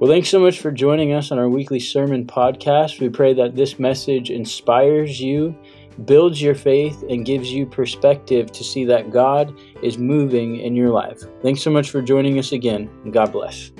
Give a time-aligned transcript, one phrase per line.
[0.00, 3.00] Well, thanks so much for joining us on our weekly sermon podcast.
[3.00, 5.58] We pray that this message inspires you,
[6.04, 10.90] builds your faith, and gives you perspective to see that God is moving in your
[10.90, 11.20] life.
[11.42, 13.72] Thanks so much for joining us again, and God bless.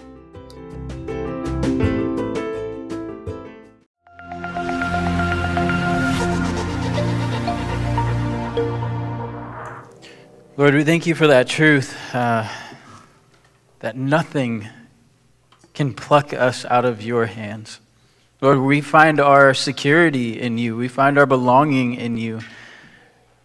[10.56, 12.48] Lord, we thank you for that truth uh,
[13.78, 14.69] that nothing
[15.78, 17.78] can pluck us out of your hands.
[18.41, 22.41] Lord, we find our security in you, we find our belonging in you.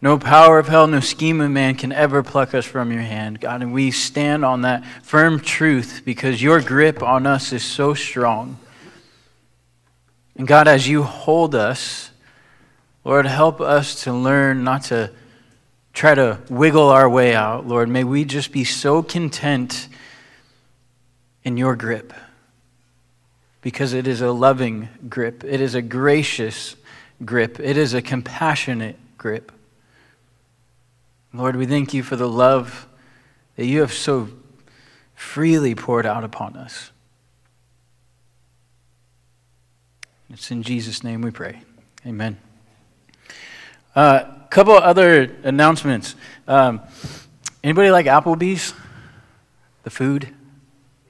[0.01, 3.39] No power of hell, no scheme of man can ever pluck us from your hand,
[3.39, 3.61] God.
[3.61, 8.57] And we stand on that firm truth because your grip on us is so strong.
[10.35, 12.09] And God, as you hold us,
[13.05, 15.11] Lord, help us to learn not to
[15.93, 17.89] try to wiggle our way out, Lord.
[17.89, 19.87] May we just be so content
[21.43, 22.11] in your grip
[23.63, 26.75] because it is a loving grip, it is a gracious
[27.23, 29.51] grip, it is a compassionate grip.
[31.33, 32.87] Lord, we thank you for the love
[33.55, 34.29] that you have so
[35.15, 36.91] freely poured out upon us.
[40.29, 41.61] It's in Jesus' name we pray.
[42.05, 42.37] Amen.
[43.95, 46.15] A uh, couple other announcements.
[46.47, 46.81] Um,
[47.63, 48.73] anybody like Applebee's?
[49.83, 50.33] The food?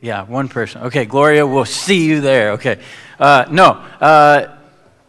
[0.03, 0.81] Yeah, one person.
[0.81, 2.51] Okay, Gloria, we'll see you there.
[2.51, 2.81] Okay.
[3.17, 4.53] Uh, no, uh,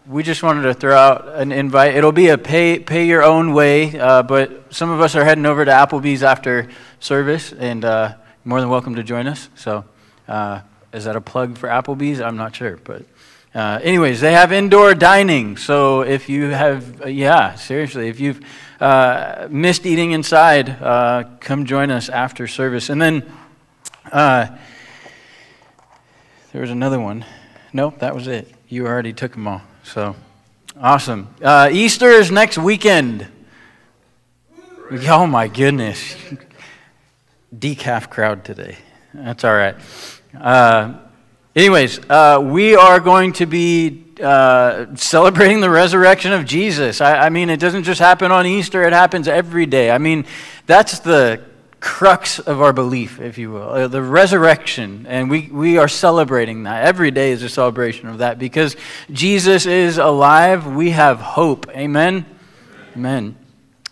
[0.06, 1.96] we just wanted to throw out an invite.
[1.96, 5.46] It'll be a pay, pay your own way, uh, but some of us are heading
[5.46, 6.68] over to Applebee's after
[7.00, 8.14] service, and uh,
[8.44, 9.48] more than welcome to join us.
[9.56, 9.84] So,
[10.28, 10.60] uh,
[10.92, 12.20] is that a plug for Applebee's?
[12.20, 13.02] I'm not sure, but
[13.52, 15.56] uh, anyways, they have indoor dining.
[15.56, 18.40] So if you have, uh, yeah, seriously, if you've
[18.80, 22.90] uh, missed eating inside, uh, come join us after service.
[22.90, 23.32] And then
[26.54, 27.24] there was another one.
[27.72, 28.48] Nope, that was it.
[28.68, 29.60] You already took them all.
[29.82, 30.14] So
[30.80, 31.34] awesome.
[31.42, 33.26] Uh, Easter is next weekend.
[35.08, 36.14] Oh my goodness.
[37.52, 38.76] Decaf crowd today.
[39.12, 39.74] That's all right.
[41.56, 47.00] Anyways, uh, we are going to be uh, celebrating the resurrection of Jesus.
[47.00, 49.90] I, I, mean, it doesn't just happen on Easter, it happens every day.
[49.90, 50.24] I mean,
[50.66, 51.42] that's the
[51.84, 55.04] crux of our belief, if you will, uh, the resurrection.
[55.06, 56.86] And we, we are celebrating that.
[56.86, 58.74] Every day is a celebration of that because
[59.12, 60.66] Jesus is alive.
[60.66, 61.68] We have hope.
[61.76, 62.24] Amen?
[62.96, 63.36] Amen.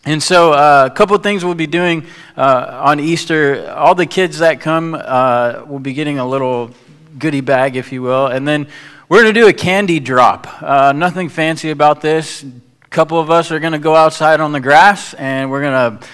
[0.07, 3.71] And so, uh, a couple things we'll be doing uh, on Easter.
[3.71, 6.71] All the kids that come uh, will be getting a little
[7.19, 8.27] goodie bag, if you will.
[8.27, 8.69] And then
[9.11, 10.63] we're going to do a candy drop.
[10.63, 12.43] Uh, nothing fancy about this.
[12.43, 16.01] A couple of us are going to go outside on the grass and we're going
[16.01, 16.07] to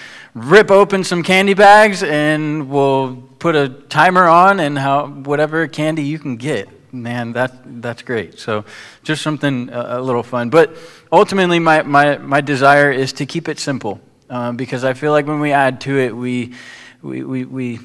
[0.43, 6.03] rip open some candy bags and we'll put a timer on and how whatever candy
[6.03, 6.69] you can get.
[6.93, 8.39] Man, that, that's great.
[8.39, 8.65] So,
[9.03, 10.49] just something a, a little fun.
[10.49, 10.75] But
[11.11, 15.27] ultimately, my, my, my desire is to keep it simple uh, because I feel like
[15.27, 16.55] when we add to it, we,
[17.01, 17.79] we, we, we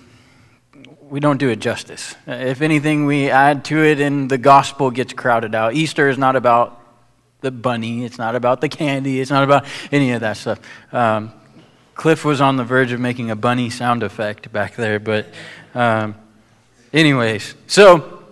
[1.14, 2.16] we don't do it justice.
[2.26, 5.74] If anything, we add to it and the gospel gets crowded out.
[5.74, 6.80] Easter is not about
[7.40, 10.60] the bunny, it's not about the candy, it's not about any of that stuff.
[10.92, 11.32] Um,
[11.94, 15.26] Cliff was on the verge of making a bunny sound effect back there, but,
[15.74, 16.16] um,
[16.92, 18.24] anyways, so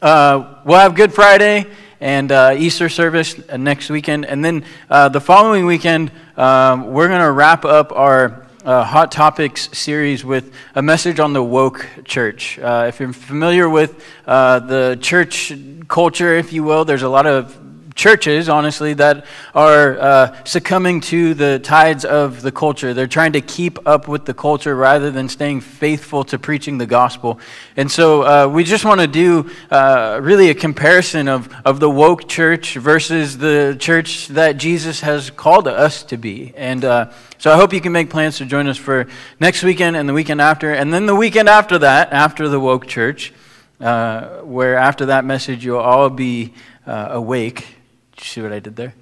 [0.00, 1.66] uh, we'll have Good Friday
[2.00, 7.20] and uh, Easter service next weekend, and then uh, the following weekend, um, we're going
[7.20, 12.58] to wrap up our uh, Hot Topics series with a message on the woke church.
[12.58, 15.52] Uh, if you're familiar with uh, the church
[15.88, 17.58] culture, if you will, there's a lot of
[17.98, 19.26] churches, honestly, that
[19.56, 22.94] are uh, succumbing to the tides of the culture.
[22.94, 26.86] They're trying to keep up with the culture rather than staying faithful to preaching the
[26.86, 27.40] gospel.
[27.76, 31.90] And so uh, we just want to do uh, really a comparison of, of the
[31.90, 36.54] woke church versus the church that Jesus has called us to be.
[36.56, 39.08] And uh, so I hope you can make plans to join us for
[39.40, 42.86] next weekend and the weekend after, and then the weekend after that, after the woke
[42.86, 43.34] church.
[43.80, 46.52] Uh, where after that message you'll all be
[46.84, 47.77] uh, awake
[48.20, 48.94] you see what I did there?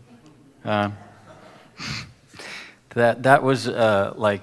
[0.64, 0.96] Um,
[2.90, 4.42] that, that was uh, like,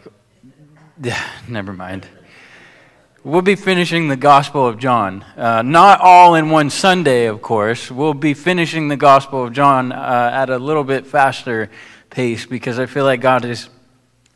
[1.04, 2.08] yeah, never mind.
[3.24, 5.24] We'll be finishing the Gospel of John.
[5.38, 7.90] Uh, not all in one Sunday, of course.
[7.90, 11.70] We'll be finishing the Gospel of John uh, at a little bit faster
[12.10, 13.70] pace because I feel like God is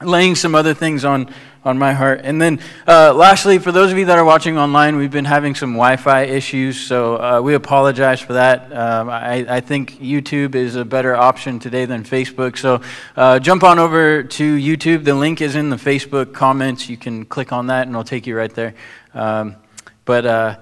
[0.01, 1.33] laying some other things on,
[1.65, 2.21] on my heart.
[2.23, 5.55] And then, uh, lastly, for those of you that are watching online, we've been having
[5.55, 8.71] some Wi Fi issues, so uh, we apologize for that.
[8.71, 12.57] Um, I, I, think YouTube is a better option today than Facebook.
[12.57, 12.81] So
[13.15, 15.03] uh, jump on over to YouTube.
[15.03, 16.89] The link is in the Facebook comments.
[16.89, 18.75] You can click on that, and it'll take you right there.
[19.15, 19.55] Um,
[20.05, 20.57] but uh,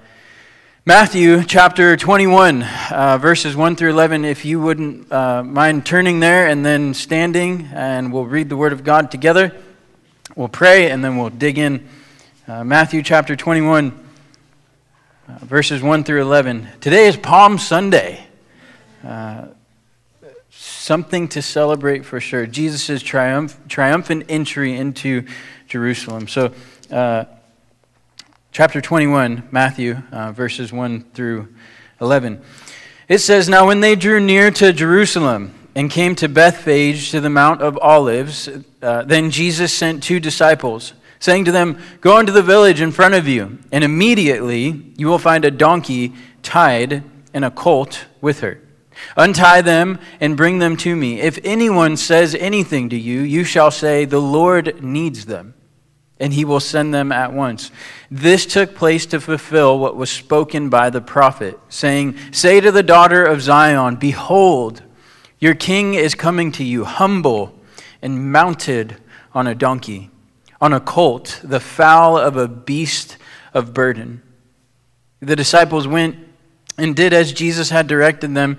[0.88, 4.24] Matthew chapter 21, uh, verses 1 through 11.
[4.24, 8.72] If you wouldn't uh, mind turning there and then standing, and we'll read the Word
[8.72, 9.52] of God together.
[10.36, 11.88] We'll pray, and then we'll dig in.
[12.46, 13.98] Uh, Matthew chapter 21,
[15.26, 16.68] uh, verses 1 through 11.
[16.80, 18.24] Today is Palm Sunday.
[19.02, 19.46] Uh,
[20.50, 22.46] something to celebrate for sure.
[22.46, 25.26] Jesus' triumph, triumphant entry into
[25.66, 26.28] Jerusalem.
[26.28, 26.54] So,
[26.92, 27.24] uh,
[28.56, 31.46] chapter 21, Matthew, uh, verses 1 through
[32.00, 32.40] 11.
[33.06, 37.28] It says, Now when they drew near to Jerusalem and came to Bethphage to the
[37.28, 38.48] Mount of Olives,
[38.80, 43.12] uh, then Jesus sent two disciples, saying to them, Go into the village in front
[43.12, 47.04] of you, and immediately you will find a donkey tied
[47.34, 48.58] and a colt with her.
[49.18, 51.20] Untie them and bring them to me.
[51.20, 55.52] If anyone says anything to you, you shall say, The Lord needs them
[56.18, 57.70] and he will send them at once.
[58.10, 62.82] This took place to fulfill what was spoken by the prophet, saying, Say to the
[62.82, 64.82] daughter of Zion, Behold,
[65.38, 67.54] your king is coming to you, humble
[68.00, 68.96] and mounted
[69.34, 70.10] on a donkey,
[70.60, 73.18] on a colt, the foal of a beast
[73.52, 74.22] of burden.
[75.20, 76.16] The disciples went
[76.78, 78.58] and did as Jesus had directed them.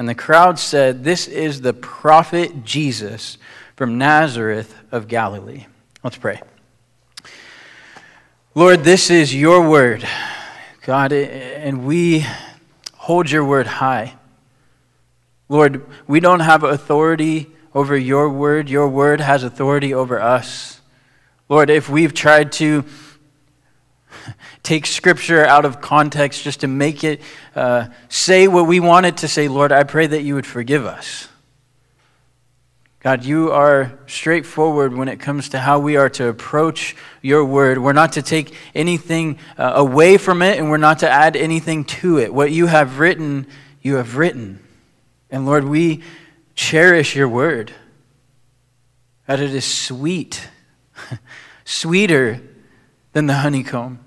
[0.00, 3.36] And the crowd said, This is the prophet Jesus
[3.76, 5.66] from Nazareth of Galilee.
[6.02, 6.40] Let's pray.
[8.54, 10.08] Lord, this is your word,
[10.86, 12.24] God, and we
[12.94, 14.14] hold your word high.
[15.50, 20.80] Lord, we don't have authority over your word, your word has authority over us.
[21.46, 22.86] Lord, if we've tried to
[24.62, 27.20] take scripture out of context just to make it
[27.54, 30.86] uh, say what we want it to say, Lord, I pray that you would forgive
[30.86, 31.28] us.
[33.00, 37.78] God, you are straightforward when it comes to how we are to approach your word.
[37.78, 41.84] We're not to take anything uh, away from it, and we're not to add anything
[41.86, 42.32] to it.
[42.34, 43.46] What you have written,
[43.80, 44.62] you have written.
[45.30, 46.02] And Lord, we
[46.54, 47.72] cherish your word.
[49.26, 50.48] That it is sweet,
[51.64, 52.42] sweeter
[53.12, 53.98] than the honeycomb.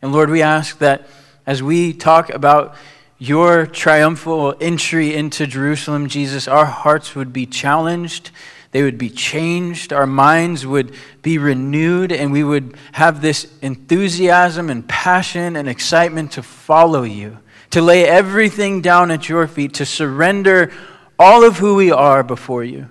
[0.00, 1.06] And Lord, we ask that
[1.46, 2.76] as we talk about
[3.18, 8.30] your triumphal entry into Jerusalem, Jesus, our hearts would be challenged,
[8.70, 14.70] they would be changed, our minds would be renewed, and we would have this enthusiasm
[14.70, 17.38] and passion and excitement to follow you,
[17.70, 20.70] to lay everything down at your feet, to surrender
[21.18, 22.88] all of who we are before you,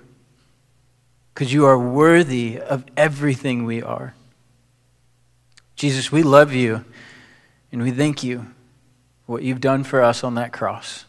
[1.32, 4.14] because you are worthy of everything we are.
[5.78, 6.84] Jesus, we love you.
[7.70, 8.46] And we thank you
[9.24, 11.04] for what you've done for us on that cross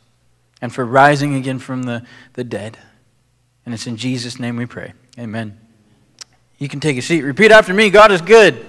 [0.61, 2.77] and for rising again from the, the dead.
[3.65, 4.93] And it's in Jesus' name we pray.
[5.17, 5.59] Amen.
[6.59, 7.23] You can take a seat.
[7.23, 8.63] Repeat after me God is good.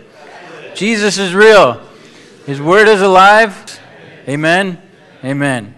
[0.74, 1.86] Jesus is real.
[2.46, 3.78] His word is alive.
[4.26, 4.80] Amen.
[5.22, 5.74] Amen.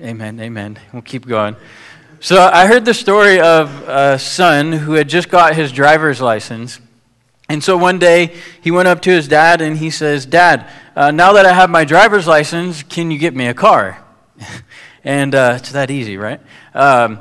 [0.00, 0.40] Amen.
[0.40, 0.78] Amen.
[0.92, 1.54] We'll keep going.
[2.18, 6.80] So I heard the story of a son who had just got his driver's license.
[7.48, 11.10] And so one day he went up to his dad and he says, Dad, uh,
[11.10, 14.02] now that I have my driver's license, can you get me a car?
[15.04, 16.40] and uh, it's that easy, right?
[16.74, 17.20] Um,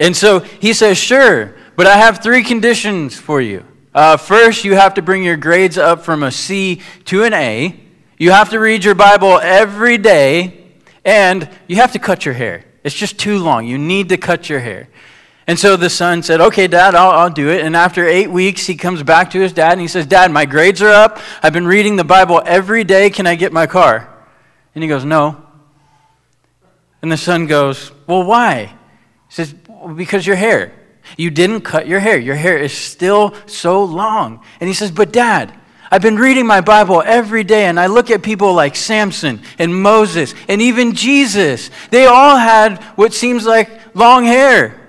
[0.00, 3.64] and so he says, Sure, but I have three conditions for you.
[3.94, 7.80] Uh, first, you have to bring your grades up from a C to an A.
[8.18, 10.64] You have to read your Bible every day,
[11.04, 12.64] and you have to cut your hair.
[12.84, 13.66] It's just too long.
[13.66, 14.88] You need to cut your hair.
[15.46, 17.64] And so the son said, Okay, dad, I'll, I'll, do it.
[17.64, 20.44] And after eight weeks, he comes back to his dad and he says, Dad, my
[20.44, 21.20] grades are up.
[21.42, 23.10] I've been reading the Bible every day.
[23.10, 24.12] Can I get my car?
[24.74, 25.42] And he goes, No.
[27.00, 28.74] And the son goes, Well, why?
[29.28, 30.72] He says, well, Because your hair.
[31.16, 32.18] You didn't cut your hair.
[32.18, 34.42] Your hair is still so long.
[34.58, 35.54] And he says, But dad,
[35.92, 39.72] I've been reading my Bible every day and I look at people like Samson and
[39.72, 41.70] Moses and even Jesus.
[41.90, 44.85] They all had what seems like long hair.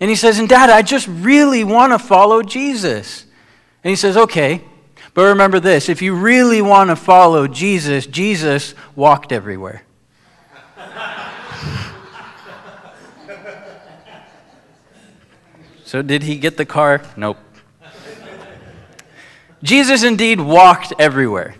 [0.00, 3.26] And he says, And dad, I just really want to follow Jesus.
[3.84, 4.64] And he says, Okay,
[5.14, 9.82] but remember this if you really want to follow Jesus, Jesus walked everywhere.
[15.84, 17.02] so did he get the car?
[17.16, 17.36] Nope.
[19.62, 21.54] Jesus indeed walked everywhere,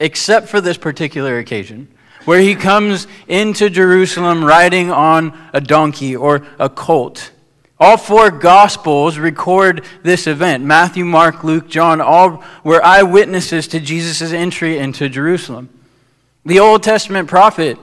[0.00, 1.86] except for this particular occasion
[2.24, 7.31] where he comes into Jerusalem riding on a donkey or a colt.
[7.82, 10.62] All four Gospels record this event.
[10.62, 15.68] Matthew, Mark, Luke, John, all were eyewitnesses to Jesus' entry into Jerusalem.
[16.46, 17.76] The Old Testament prophet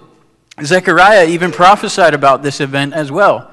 [0.63, 3.51] Zechariah even prophesied about this event as well.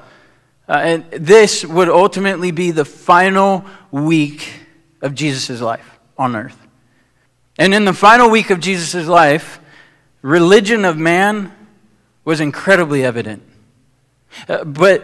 [0.69, 4.49] Uh, and this would ultimately be the final week
[5.01, 6.65] of Jesus' life on earth.
[7.59, 9.59] And in the final week of Jesus' life,
[10.21, 11.51] religion of man
[12.23, 13.43] was incredibly evident.
[14.47, 15.03] Uh, but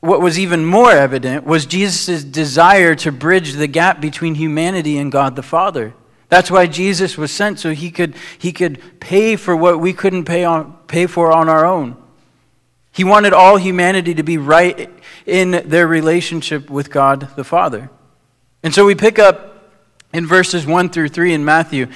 [0.00, 5.10] what was even more evident was Jesus' desire to bridge the gap between humanity and
[5.10, 5.94] God the Father.
[6.28, 10.24] That's why Jesus was sent, so he could, he could pay for what we couldn't
[10.24, 11.96] pay, on, pay for on our own.
[12.92, 14.90] He wanted all humanity to be right
[15.24, 17.90] in their relationship with God the Father.
[18.62, 19.70] And so we pick up
[20.12, 21.86] in verses 1 through 3 in Matthew.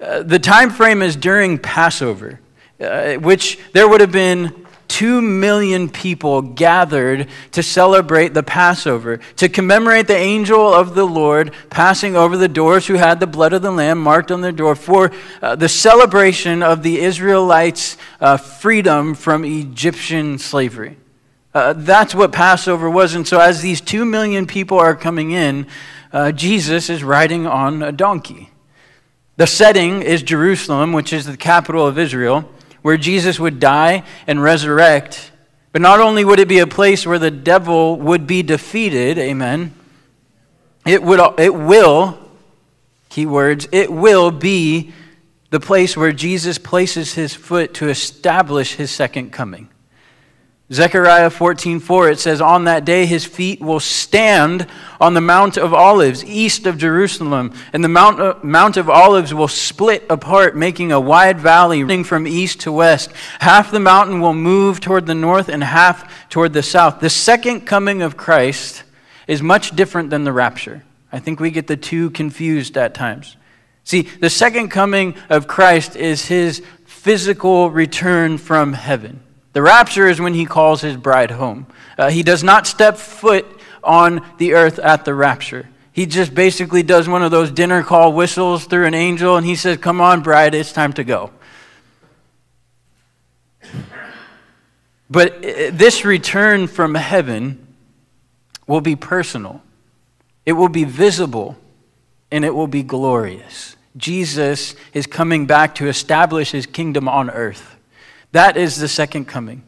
[0.00, 2.40] Uh, the time frame is during Passover,
[2.80, 4.59] uh, which there would have been
[4.90, 11.54] two million people gathered to celebrate the Passover, to commemorate the angel of the Lord
[11.70, 14.74] passing over the doors who had the blood of the Lamb marked on their door
[14.74, 20.96] for uh, the celebration of the Israelites' uh, freedom from Egyptian slavery.
[21.54, 23.14] Uh, that's what Passover was.
[23.14, 25.68] And so, as these two million people are coming in,
[26.12, 28.50] uh, Jesus is riding on a donkey.
[29.36, 32.50] The setting is Jerusalem, which is the capital of Israel
[32.82, 35.32] where Jesus would die and resurrect.
[35.72, 39.74] But not only would it be a place where the devil would be defeated, amen,
[40.86, 42.18] it, would, it will,
[43.08, 44.92] key words, it will be
[45.50, 49.68] the place where Jesus places his foot to establish his second coming.
[50.72, 54.68] Zechariah 14:4 it says on that day his feet will stand
[55.00, 59.48] on the mount of olives east of Jerusalem and the mount mount of olives will
[59.48, 63.10] split apart making a wide valley running from east to west.
[63.40, 67.00] Half the mountain will move toward the north and half toward the south.
[67.00, 68.84] The second coming of Christ
[69.26, 70.84] is much different than the rapture.
[71.10, 73.36] I think we get the two confused at times.
[73.82, 80.20] See the second coming of Christ is his physical return from heaven the rapture is
[80.20, 81.66] when he calls his bride home.
[81.98, 83.46] Uh, he does not step foot
[83.82, 85.68] on the earth at the rapture.
[85.92, 89.56] He just basically does one of those dinner call whistles through an angel and he
[89.56, 91.32] says, Come on, bride, it's time to go.
[95.10, 97.66] But uh, this return from heaven
[98.68, 99.62] will be personal,
[100.46, 101.58] it will be visible,
[102.30, 103.76] and it will be glorious.
[103.96, 107.76] Jesus is coming back to establish his kingdom on earth.
[108.32, 109.62] That is the second coming.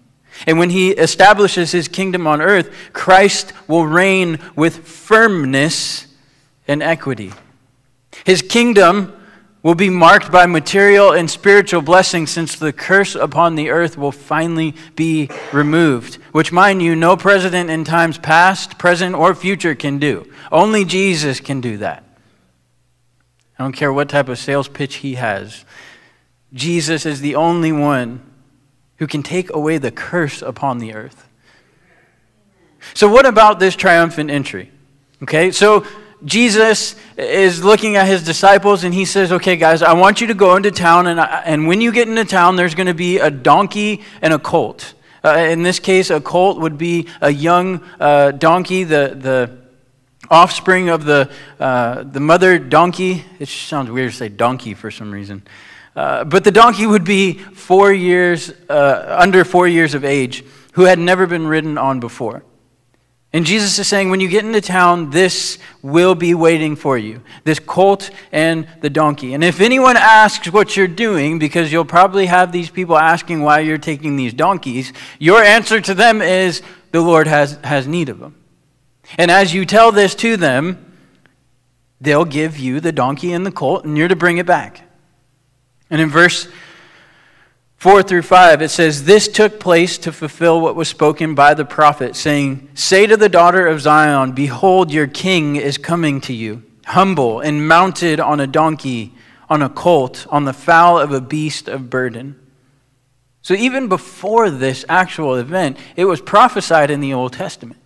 [0.46, 6.06] And when he establishes his kingdom on earth, Christ will reign with firmness
[6.66, 7.32] and equity.
[8.24, 9.18] His kingdom
[9.62, 14.12] will be marked by material and spiritual blessings since the curse upon the earth will
[14.12, 19.98] finally be removed, which, mind you, no president in times past, present, or future can
[19.98, 20.28] do.
[20.50, 22.02] Only Jesus can do that.
[23.58, 25.64] I don't care what type of sales pitch he has.
[26.52, 28.20] Jesus is the only one
[29.02, 31.26] who can take away the curse upon the earth.
[32.94, 34.70] So, what about this triumphant entry?
[35.24, 35.84] Okay, so
[36.24, 40.34] Jesus is looking at his disciples and he says, Okay, guys, I want you to
[40.34, 43.18] go into town, and, I, and when you get into town, there's going to be
[43.18, 44.94] a donkey and a colt.
[45.24, 49.58] Uh, in this case, a colt would be a young uh, donkey, the, the
[50.30, 51.28] offspring of the,
[51.58, 53.24] uh, the mother donkey.
[53.40, 55.42] It sounds weird to say donkey for some reason.
[55.94, 60.82] Uh, but the donkey would be four years, uh, under four years of age, who
[60.82, 62.42] had never been ridden on before.
[63.34, 67.22] And Jesus is saying, when you get into town, this will be waiting for you
[67.44, 69.32] this colt and the donkey.
[69.32, 73.60] And if anyone asks what you're doing, because you'll probably have these people asking why
[73.60, 78.18] you're taking these donkeys, your answer to them is, the Lord has, has need of
[78.18, 78.36] them.
[79.16, 80.92] And as you tell this to them,
[82.02, 84.82] they'll give you the donkey and the colt, and you're to bring it back.
[85.92, 86.48] And in verse
[87.76, 91.66] 4 through 5, it says, This took place to fulfill what was spoken by the
[91.66, 96.62] prophet, saying, Say to the daughter of Zion, Behold, your king is coming to you,
[96.86, 99.12] humble and mounted on a donkey,
[99.50, 102.40] on a colt, on the fowl of a beast of burden.
[103.42, 107.80] So even before this actual event, it was prophesied in the Old Testament.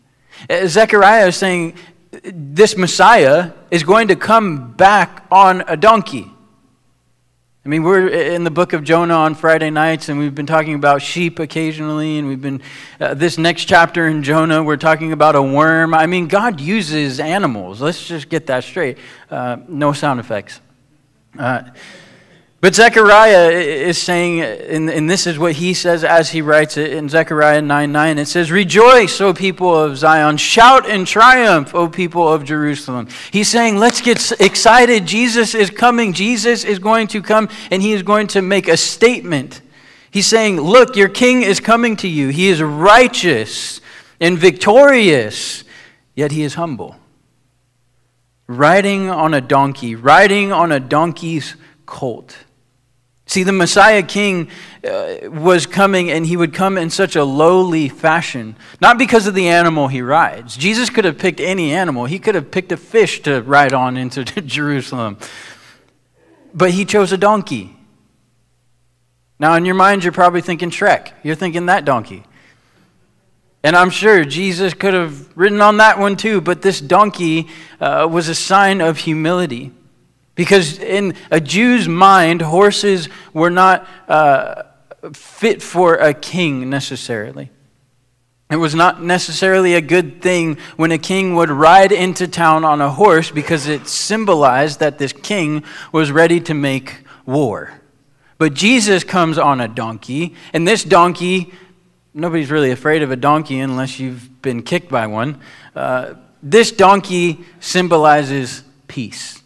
[0.49, 1.75] Uh, Zechariah is saying,
[2.23, 6.31] This Messiah is going to come back on a donkey.
[7.67, 10.75] I mean, we're in the book of Jonah on Friday nights, and we've been talking
[10.75, 12.63] about sheep occasionally, and we've been,
[13.01, 15.93] uh, this next chapter in Jonah, we're talking about a worm.
[15.93, 17.81] I mean, God uses animals.
[17.81, 18.99] Let's just get that straight.
[19.29, 20.61] Uh, no sound effects.
[21.37, 21.65] Uh,
[22.59, 27.09] But Zechariah is saying, and this is what he says as he writes it in
[27.09, 28.19] Zechariah 9 9.
[28.19, 30.39] It says, Rejoice, O people of Zion.
[30.39, 33.09] Shout in triumph, O people of Jerusalem.
[33.31, 35.05] He's saying, Let's get excited.
[35.05, 36.15] Jesus is coming.
[36.15, 39.61] Jesus is going to come, and he is going to make a statement.
[40.11, 42.29] He's saying, Look, your king is coming to you.
[42.29, 43.83] He is righteous
[44.19, 45.63] and victorious,
[46.15, 46.97] yet he is humble.
[48.47, 52.46] Riding on a donkey, riding on a donkey's colt.
[53.29, 54.49] See, the Messiah King
[54.85, 59.35] uh, was coming, and he would come in such a lowly fashion, not because of
[59.35, 60.57] the animal he rides.
[60.57, 63.97] Jesus could have picked any animal, he could have picked a fish to ride on
[63.97, 65.19] into Jerusalem.
[66.55, 67.77] But he chose a donkey.
[69.39, 71.13] Now, in your mind, you're probably thinking Shrek.
[71.23, 72.23] You're thinking that donkey.
[73.63, 77.49] And I'm sure Jesus could have ridden on that one too, but this donkey
[77.81, 79.73] uh, was a sign of humility.
[80.37, 84.63] Because in a Jew's mind, horses were not uh,
[85.13, 87.51] fit for a king necessarily.
[88.49, 92.81] It was not necessarily a good thing when a king would ride into town on
[92.81, 97.73] a horse because it symbolized that this king was ready to make war.
[98.39, 101.53] But Jesus comes on a donkey, and this donkey,
[102.15, 105.41] nobody's really afraid of a donkey unless you've been kicked by one.
[105.75, 109.43] Uh, this donkey symbolizes peace.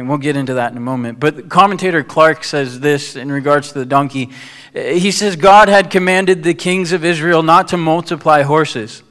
[0.00, 1.20] And we'll get into that in a moment.
[1.20, 4.30] But commentator Clarke says this in regards to the donkey.
[4.72, 9.02] He says, God had commanded the kings of Israel not to multiply horses.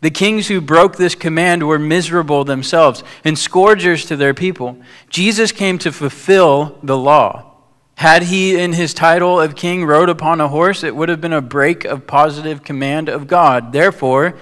[0.00, 4.78] The kings who broke this command were miserable themselves and scourgers to their people.
[5.10, 7.52] Jesus came to fulfill the law.
[7.96, 11.34] Had he, in his title of king, rode upon a horse, it would have been
[11.34, 13.72] a break of positive command of God.
[13.74, 14.34] Therefore,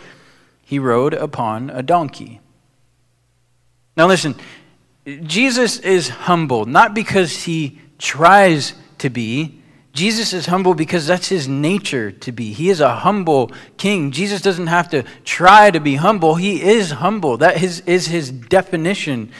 [0.62, 2.40] he rode upon a donkey.
[3.96, 4.36] Now, listen,
[5.06, 9.62] Jesus is humble, not because he tries to be.
[9.92, 12.52] Jesus is humble because that's his nature to be.
[12.52, 14.10] He is a humble king.
[14.10, 16.34] Jesus doesn't have to try to be humble.
[16.34, 17.38] He is humble.
[17.38, 19.30] That is, is his definition.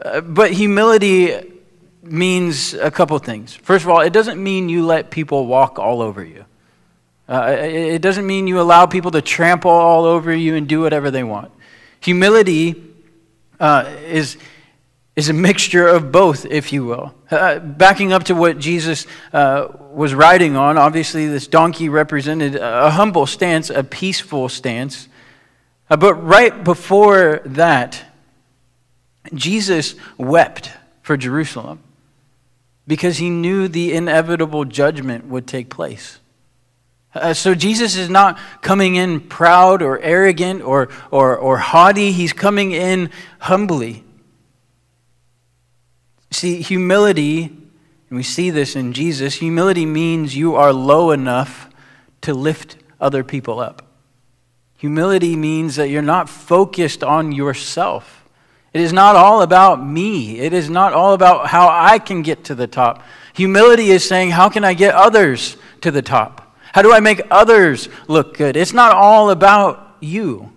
[0.00, 1.34] Uh, but humility
[2.02, 3.54] means a couple things.
[3.54, 6.44] First of all, it doesn't mean you let people walk all over you.
[7.28, 11.10] Uh, it doesn't mean you allow people to trample all over you and do whatever
[11.10, 11.50] they want.
[12.00, 12.82] Humility
[13.58, 14.36] uh, is
[15.18, 17.12] is a mixture of both, if you will.
[17.28, 22.88] Uh, backing up to what Jesus uh, was riding on, obviously, this donkey represented a
[22.88, 25.08] humble stance, a peaceful stance.
[25.90, 28.00] Uh, but right before that,
[29.34, 30.70] Jesus wept
[31.02, 31.80] for Jerusalem
[32.86, 36.20] because he knew the inevitable judgment would take place.
[37.12, 42.12] Uh, so Jesus is not coming in proud or arrogant or, or, or haughty.
[42.12, 44.04] He's coming in humbly.
[46.38, 51.68] See, humility, and we see this in Jesus, humility means you are low enough
[52.20, 53.84] to lift other people up.
[54.76, 58.24] Humility means that you're not focused on yourself.
[58.72, 60.38] It is not all about me.
[60.38, 63.02] It is not all about how I can get to the top.
[63.34, 66.56] Humility is saying, how can I get others to the top?
[66.72, 68.56] How do I make others look good?
[68.56, 70.52] It's not all about you.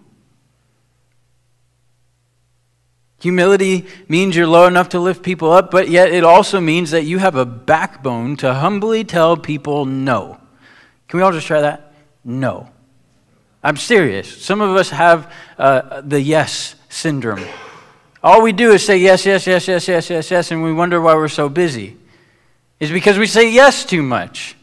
[3.22, 7.04] Humility means you're low enough to lift people up, but yet it also means that
[7.04, 10.40] you have a backbone to humbly tell people no.
[11.08, 11.94] Can we all just try that?
[12.26, 12.68] No.
[13.64, 14.44] I'm serious.
[14.44, 17.46] Some of us have uh, the yes syndrome.
[18.24, 21.00] All we do is say yes, yes, yes, yes, yes, yes, yes, and we wonder
[21.00, 21.98] why we're so busy.
[22.80, 24.56] It's because we say yes too much.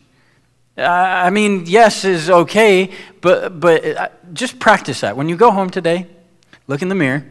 [0.77, 2.91] I mean, yes is okay,
[3.21, 5.17] but, but uh, just practice that.
[5.17, 6.09] When you go home today,
[6.67, 7.25] look in the mirror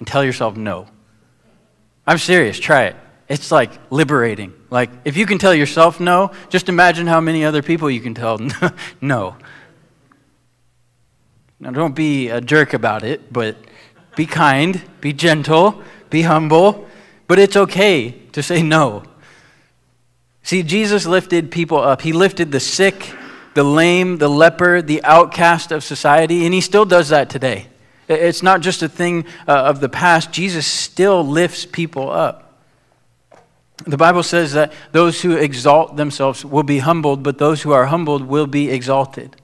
[0.00, 0.88] and tell yourself no.
[2.04, 2.96] I'm serious, try it.
[3.28, 4.52] It's like liberating.
[4.70, 8.14] Like, if you can tell yourself no, just imagine how many other people you can
[8.14, 8.40] tell
[9.00, 9.36] no.
[11.60, 13.56] Now, don't be a jerk about it, but
[14.16, 16.88] be kind, be gentle, be humble,
[17.28, 19.04] but it's okay to say no.
[20.42, 22.02] See, Jesus lifted people up.
[22.02, 23.14] He lifted the sick,
[23.54, 27.69] the lame, the leper, the outcast of society, and he still does that today.
[28.10, 30.32] It's not just a thing uh, of the past.
[30.32, 32.46] Jesus still lifts people up.
[33.86, 37.86] The Bible says that those who exalt themselves will be humbled, but those who are
[37.86, 39.36] humbled will be exalted.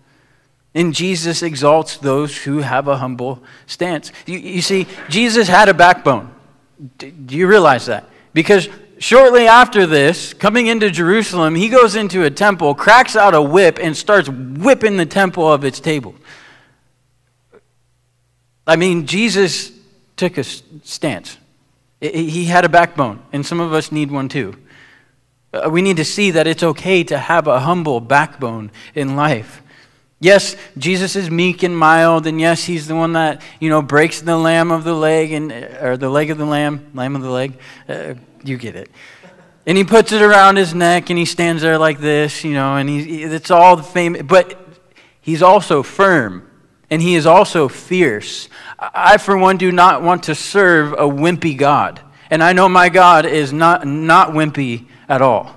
[0.75, 4.13] And Jesus exalts those who have a humble stance.
[4.27, 6.35] You, you see, Jesus had a backbone.
[6.99, 8.11] Do you realize that?
[8.35, 13.41] Because shortly after this, coming into Jerusalem, he goes into a temple, cracks out a
[13.41, 16.15] whip, and starts whipping the temple of its table.
[18.67, 19.73] I mean, Jesus
[20.17, 21.39] took a stance.
[22.01, 24.55] He had a backbone, and some of us need one too.
[25.53, 29.63] Uh, we need to see that it's okay to have a humble backbone in life.
[30.19, 34.21] Yes, Jesus is meek and mild, and yes, he's the one that you know breaks
[34.21, 37.31] the lamb of the leg and or the leg of the lamb, lamb of the
[37.31, 37.59] leg.
[37.89, 38.91] Uh, you get it.
[39.67, 42.77] And he puts it around his neck, and he stands there like this, you know,
[42.77, 44.23] and he, it's all the famous.
[44.23, 44.59] But
[45.21, 46.46] he's also firm,
[46.91, 48.49] and he is also fierce.
[48.79, 52.89] I, for one, do not want to serve a wimpy God, and I know my
[52.89, 55.57] God is not not wimpy at all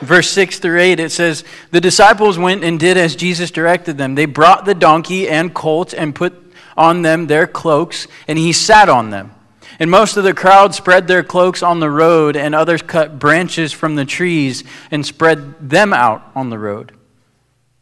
[0.00, 4.14] verse 6 through 8, it says, The disciples went and did as Jesus directed them.
[4.14, 6.34] They brought the donkey and colt and put
[6.76, 9.32] on them their cloaks, and he sat on them.
[9.78, 13.72] And most of the crowd spread their cloaks on the road, and others cut branches
[13.72, 16.92] from the trees and spread them out on the road.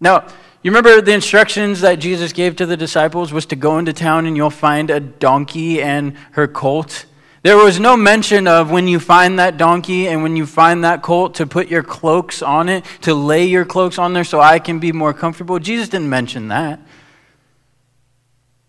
[0.00, 0.28] Now,
[0.62, 4.26] you remember the instructions that Jesus gave to the disciples was to go into town
[4.26, 7.06] and you'll find a donkey and her colt
[7.42, 11.02] there was no mention of when you find that donkey and when you find that
[11.02, 14.58] colt to put your cloaks on it, to lay your cloaks on there so I
[14.58, 15.58] can be more comfortable.
[15.58, 16.80] Jesus didn't mention that.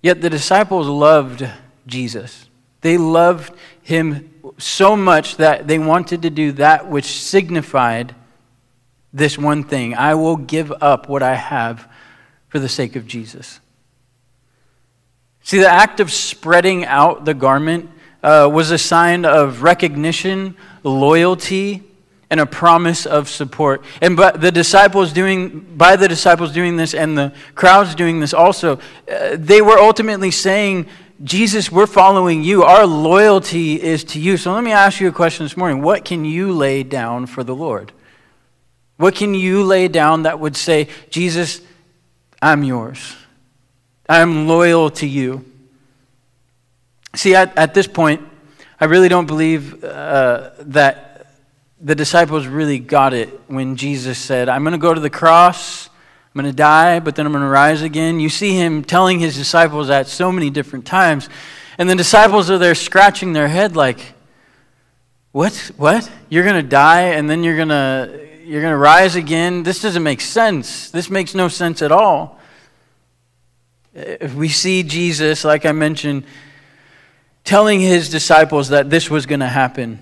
[0.02, 1.46] Yet the disciples loved
[1.88, 2.48] Jesus.
[2.82, 8.16] They loved him so much that they wanted to do that which signified
[9.14, 11.88] this one thing I will give up what I have
[12.48, 13.60] for the sake of Jesus.
[15.44, 17.90] See, the act of spreading out the garment
[18.22, 21.84] uh, was a sign of recognition, loyalty,
[22.30, 23.84] and a promise of support.
[24.02, 28.34] And but the disciples doing by the disciples doing this and the crowds doing this
[28.34, 28.80] also,
[29.12, 30.88] uh, they were ultimately saying,
[31.24, 32.64] Jesus, we're following you.
[32.64, 34.38] Our loyalty is to you.
[34.38, 35.82] So let me ask you a question this morning.
[35.82, 37.92] What can you lay down for the Lord?
[39.00, 41.62] What can you lay down that would say, Jesus,
[42.42, 43.16] I'm yours?
[44.10, 45.46] I'm loyal to you.
[47.16, 48.22] See, at, at this point,
[48.78, 51.28] I really don't believe uh, that
[51.80, 55.88] the disciples really got it when Jesus said, I'm going to go to the cross,
[55.88, 58.20] I'm going to die, but then I'm going to rise again.
[58.20, 61.30] You see him telling his disciples that so many different times.
[61.78, 64.14] And the disciples are there scratching their head like,
[65.32, 65.72] what?
[65.78, 66.12] What?
[66.28, 69.62] You're going to die and then you're going to you're going to rise again?
[69.62, 70.90] This doesn't make sense.
[70.90, 72.40] This makes no sense at all.
[73.94, 76.24] If we see Jesus, like I mentioned,
[77.44, 80.00] telling his disciples that this was going to happen.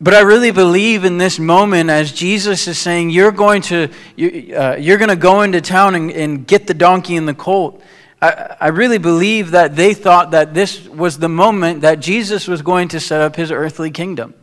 [0.00, 4.76] But I really believe in this moment as Jesus is saying, You're going to, uh,
[4.76, 7.82] you're going to go into town and, and get the donkey and the colt.
[8.20, 12.62] I, I really believe that they thought that this was the moment that Jesus was
[12.62, 14.34] going to set up his earthly kingdom.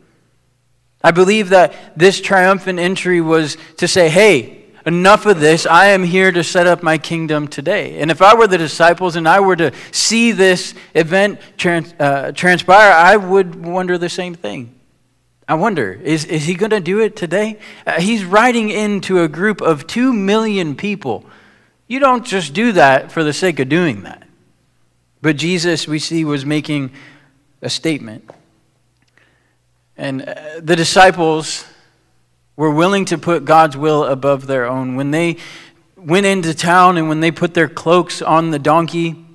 [1.04, 5.66] I believe that this triumphant entry was to say, Hey, enough of this.
[5.66, 8.00] I am here to set up my kingdom today.
[8.00, 12.32] And if I were the disciples and I were to see this event trans, uh,
[12.34, 14.76] transpire, I would wonder the same thing.
[15.48, 17.58] I wonder, is, is he going to do it today?
[17.86, 21.26] Uh, he's riding into a group of two million people.
[21.88, 24.28] You don't just do that for the sake of doing that.
[25.22, 26.92] But Jesus, we see, was making
[27.64, 28.30] a statement.
[30.00, 31.66] And uh, the disciples
[32.56, 34.96] were willing to put God's will above their own.
[34.96, 35.36] When they
[35.98, 39.26] went into town and when they put their cloaks on the donkey,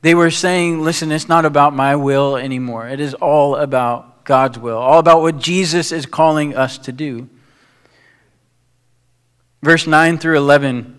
[0.00, 2.88] they were saying, Listen, it's not about my will anymore.
[2.88, 7.28] It is all about God's will, all about what Jesus is calling us to do.
[9.62, 10.98] Verse 9 through 11,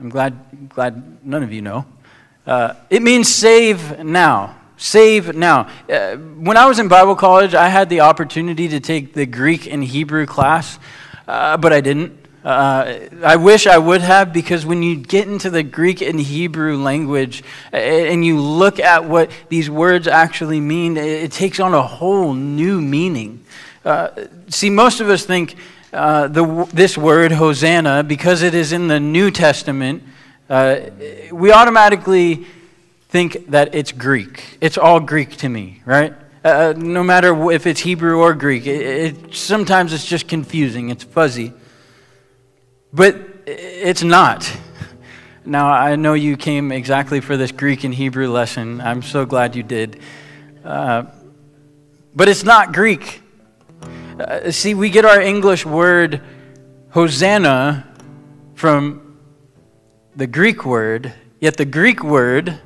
[0.00, 1.84] I'm glad, glad none of you know.
[2.46, 4.56] Uh, it means save now.
[4.78, 5.68] Save now.
[5.90, 9.70] Uh, when I was in Bible college, I had the opportunity to take the Greek
[9.70, 10.78] and Hebrew class,
[11.28, 12.18] uh, but I didn't.
[12.42, 16.78] Uh, I wish I would have because when you get into the Greek and Hebrew
[16.78, 22.32] language and you look at what these words actually mean, it takes on a whole
[22.32, 23.44] new meaning.
[23.84, 24.08] Uh,
[24.48, 25.56] see, most of us think
[25.92, 30.02] uh, the, this word, Hosanna, because it is in the New Testament,
[30.48, 30.80] uh,
[31.32, 32.46] we automatically
[33.08, 34.58] think that it's Greek.
[34.60, 36.14] It's all Greek to me, right?
[36.44, 40.90] Uh, uh, no matter if it's Hebrew or Greek, it, it, sometimes it's just confusing,
[40.90, 41.52] it's fuzzy.
[42.92, 44.50] But it's not.
[45.44, 48.80] Now, I know you came exactly for this Greek and Hebrew lesson.
[48.80, 50.00] I'm so glad you did.
[50.64, 51.04] Uh,
[52.14, 53.22] but it's not Greek.
[54.20, 56.20] Uh, see, we get our English word
[56.90, 57.88] Hosanna
[58.54, 59.16] from
[60.14, 62.60] the Greek word, yet the Greek word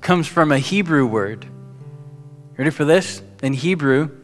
[0.00, 1.46] comes from a Hebrew word.
[2.56, 3.20] Ready for this?
[3.42, 4.16] In Hebrew,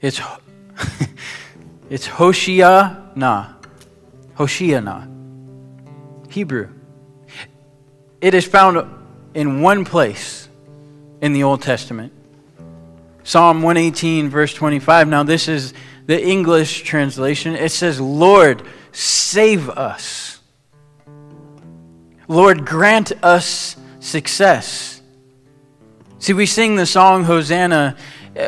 [0.00, 0.20] it's,
[1.90, 3.54] it's Hoshiana.
[4.36, 5.08] Hoshiana.
[6.28, 6.70] Hebrew.
[8.20, 8.84] It is found
[9.34, 10.48] in one place
[11.20, 12.12] in the Old Testament.
[13.24, 15.08] Psalm 118, verse 25.
[15.08, 15.74] Now, this is
[16.06, 17.54] the English translation.
[17.54, 20.40] It says, Lord, save us.
[22.28, 25.00] Lord, grant us success.
[26.18, 27.96] See, we sing the song Hosanna,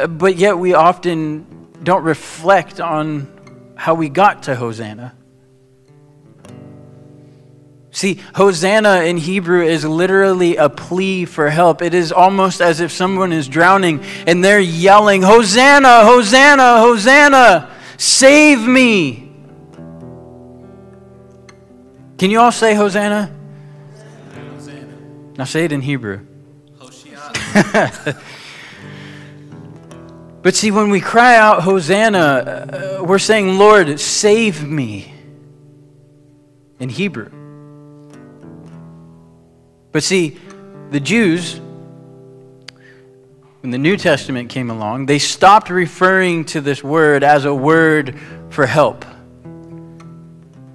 [0.08, 1.46] but yet we often
[1.82, 5.14] don't reflect on how we got to Hosanna.
[7.94, 11.80] See, Hosanna in Hebrew is literally a plea for help.
[11.80, 18.66] It is almost as if someone is drowning and they're yelling, Hosanna, Hosanna, Hosanna, save
[18.66, 19.32] me.
[22.18, 23.32] Can you all say Hosanna?
[24.34, 24.96] Hosanna.
[25.38, 26.26] Now say it in Hebrew.
[30.42, 35.14] but see, when we cry out Hosanna, uh, we're saying, Lord, save me
[36.80, 37.43] in Hebrew.
[39.94, 40.36] But see,
[40.90, 41.60] the Jews,
[43.60, 48.18] when the New Testament came along, they stopped referring to this word as a word
[48.50, 49.04] for help.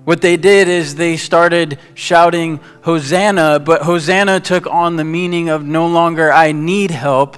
[0.06, 5.66] What they did is they started shouting Hosanna, but Hosanna took on the meaning of
[5.66, 7.36] no longer I need help,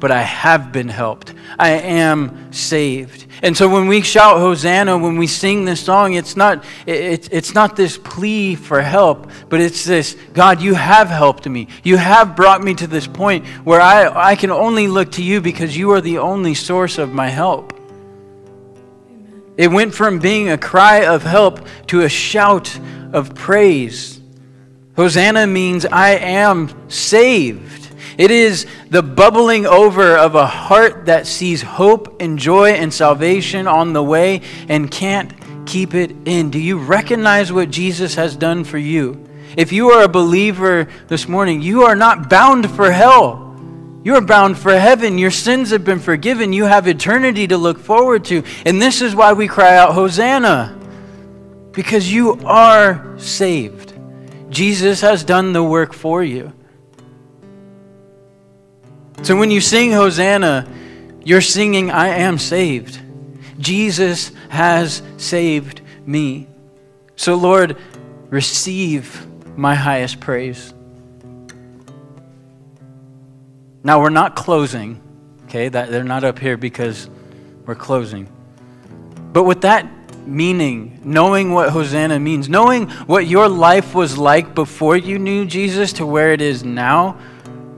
[0.00, 1.34] but I have been helped.
[1.58, 3.26] I am saved.
[3.44, 7.52] And so when we shout Hosanna, when we sing this song, it's not, it, it's
[7.52, 11.68] not this plea for help, but it's this God, you have helped me.
[11.82, 15.42] You have brought me to this point where I, I can only look to you
[15.42, 17.78] because you are the only source of my help.
[19.58, 22.80] It went from being a cry of help to a shout
[23.12, 24.22] of praise.
[24.96, 27.83] Hosanna means I am saved.
[28.16, 33.66] It is the bubbling over of a heart that sees hope and joy and salvation
[33.66, 35.32] on the way and can't
[35.66, 36.50] keep it in.
[36.50, 39.28] Do you recognize what Jesus has done for you?
[39.56, 43.40] If you are a believer this morning, you are not bound for hell.
[44.04, 45.16] You are bound for heaven.
[45.16, 46.52] Your sins have been forgiven.
[46.52, 48.42] You have eternity to look forward to.
[48.66, 50.78] And this is why we cry out, Hosanna,
[51.72, 53.94] because you are saved.
[54.50, 56.52] Jesus has done the work for you.
[59.24, 60.70] So when you sing Hosanna,
[61.24, 63.00] you're singing, I am saved.
[63.58, 66.46] Jesus has saved me.
[67.16, 67.78] So, Lord,
[68.28, 70.74] receive my highest praise.
[73.82, 75.00] Now, we're not closing,
[75.44, 75.70] okay?
[75.70, 77.08] That, they're not up here because
[77.64, 78.28] we're closing.
[79.32, 79.88] But with that
[80.26, 85.94] meaning, knowing what Hosanna means, knowing what your life was like before you knew Jesus
[85.94, 87.18] to where it is now,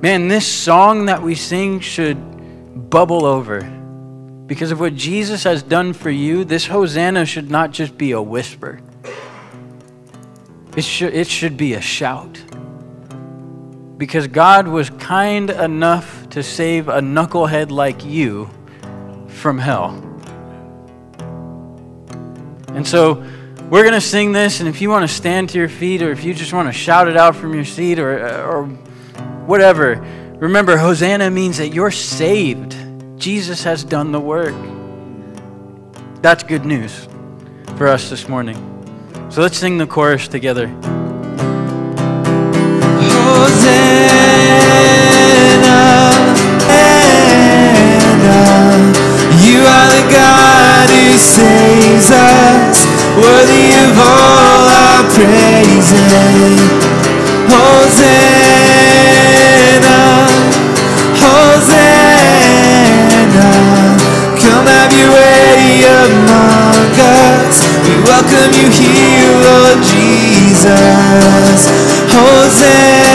[0.06, 3.60] Man, this song that we sing should bubble over.
[4.46, 8.22] Because of what Jesus has done for you, this Hosanna should not just be a
[8.22, 8.80] whisper,
[10.76, 12.40] it should, it should be a shout.
[13.98, 18.48] Because God was kind enough to save a knucklehead like you
[19.26, 19.90] from hell.
[22.68, 23.14] And so
[23.70, 26.12] we're going to sing this, and if you want to stand to your feet, or
[26.12, 28.78] if you just want to shout it out from your seat, or, or
[29.46, 29.96] whatever.
[30.38, 32.76] Remember, Hosanna means that you're saved.
[33.18, 34.54] Jesus has done the work.
[36.20, 37.08] That's good news
[37.76, 38.56] for us this morning.
[39.30, 40.68] So let's sing the chorus together.
[43.08, 43.76] Hosanna,
[49.42, 52.84] you are the God who saves us,
[53.16, 56.60] worthy of all our praises.
[57.48, 58.65] Hosanna.
[65.84, 67.56] Among us.
[67.86, 71.60] We welcome you here, Lord Jesus.
[72.12, 73.05] Hosanna,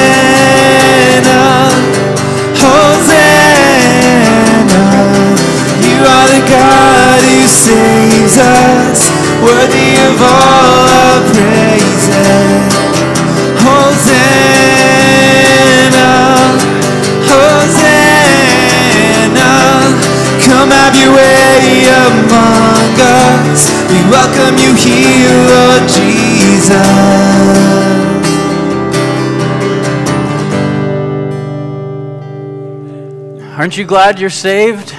[33.72, 34.94] Aren't you glad you're saved?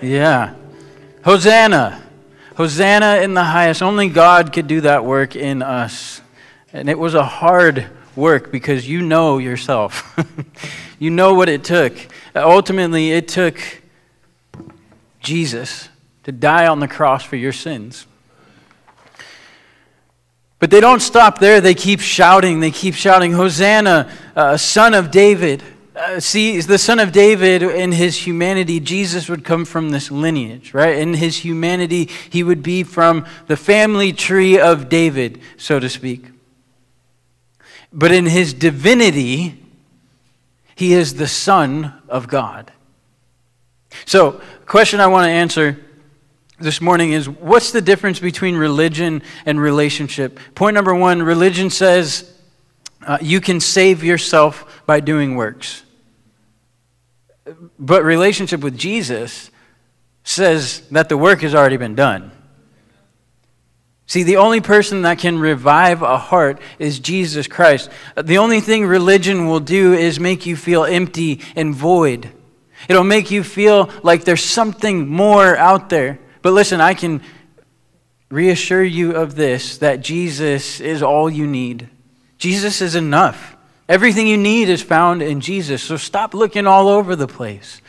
[0.00, 0.54] Yeah.
[1.26, 2.02] Hosanna.
[2.56, 3.82] Hosanna in the highest.
[3.82, 6.22] Only God could do that work in us.
[6.72, 10.18] And it was a hard work because you know yourself.
[10.98, 11.92] you know what it took.
[12.34, 13.58] Ultimately, it took
[15.20, 15.90] Jesus
[16.22, 18.06] to die on the cross for your sins.
[20.58, 21.60] But they don't stop there.
[21.60, 22.60] They keep shouting.
[22.60, 25.62] They keep shouting, Hosanna, uh, son of David.
[25.94, 30.72] Uh, see, the son of David, in his humanity, Jesus would come from this lineage,
[30.72, 30.96] right?
[30.96, 36.30] In his humanity, he would be from the family tree of David, so to speak.
[37.92, 39.62] But in his divinity,
[40.74, 42.72] he is the Son of God.
[44.06, 45.78] So, question I want to answer
[46.58, 50.38] this morning is what's the difference between religion and relationship?
[50.54, 52.31] Point number one religion says
[53.06, 55.82] uh, you can save yourself by doing works.
[57.78, 59.50] But relationship with Jesus
[60.24, 62.30] says that the work has already been done.
[64.06, 67.88] See, the only person that can revive a heart is Jesus Christ.
[68.14, 72.30] The only thing religion will do is make you feel empty and void.
[72.88, 76.18] It'll make you feel like there's something more out there.
[76.42, 77.22] But listen, I can
[78.30, 81.88] reassure you of this that Jesus is all you need.
[82.42, 83.54] Jesus is enough.
[83.88, 85.80] Everything you need is found in Jesus.
[85.80, 87.80] So stop looking all over the place.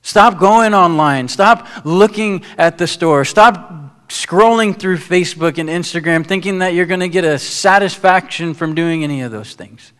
[0.00, 1.28] Stop going online.
[1.28, 3.26] Stop looking at the store.
[3.26, 8.74] Stop scrolling through Facebook and Instagram thinking that you're going to get a satisfaction from
[8.74, 9.92] doing any of those things.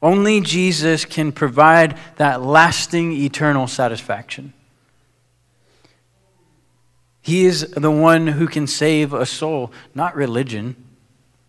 [0.00, 4.54] Only Jesus can provide that lasting, eternal satisfaction.
[7.20, 10.74] He is the one who can save a soul, not religion.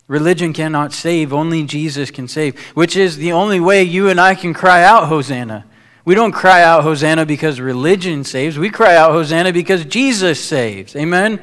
[0.07, 4.35] Religion cannot save, only Jesus can save, which is the only way you and I
[4.35, 5.65] can cry out, Hosanna.
[6.05, 8.57] We don't cry out, Hosanna, because religion saves.
[8.57, 10.95] We cry out, Hosanna, because Jesus saves.
[10.97, 11.41] Amen?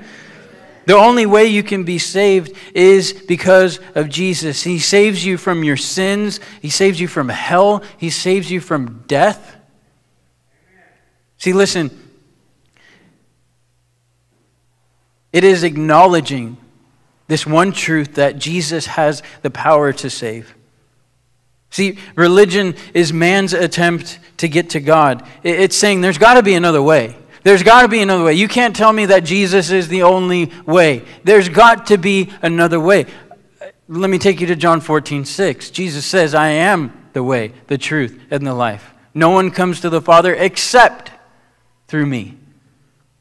[0.84, 4.62] The only way you can be saved is because of Jesus.
[4.62, 9.04] He saves you from your sins, He saves you from hell, He saves you from
[9.06, 9.56] death.
[11.38, 11.90] See, listen,
[15.32, 16.58] it is acknowledging
[17.30, 20.52] this one truth that Jesus has the power to save.
[21.70, 25.24] See, religion is man's attempt to get to God.
[25.44, 27.16] It's saying there's got to be another way.
[27.44, 28.34] There's got to be another way.
[28.34, 31.04] You can't tell me that Jesus is the only way.
[31.22, 33.06] There's got to be another way.
[33.86, 35.70] Let me take you to John 14, 6.
[35.70, 38.92] Jesus says, I am the way, the truth, and the life.
[39.14, 41.12] No one comes to the Father except
[41.86, 42.38] through me.